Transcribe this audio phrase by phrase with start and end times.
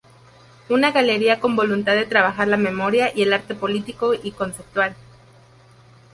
[0.69, 4.95] Una galería con voluntad de trabajar la memoria y el arte político y conceptual.